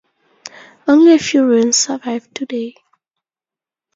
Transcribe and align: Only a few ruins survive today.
Only 0.87 1.13
a 1.13 1.19
few 1.19 1.45
ruins 1.45 1.77
survive 1.77 2.27
today. 2.33 2.73